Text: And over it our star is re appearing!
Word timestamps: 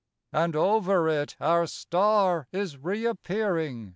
And 0.33 0.55
over 0.55 1.07
it 1.09 1.35
our 1.39 1.67
star 1.67 2.47
is 2.51 2.75
re 2.75 3.05
appearing! 3.05 3.89